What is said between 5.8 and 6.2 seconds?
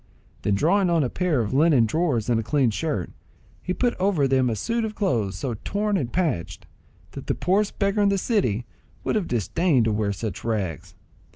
and